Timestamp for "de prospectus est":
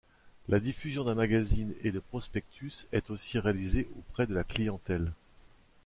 1.91-3.11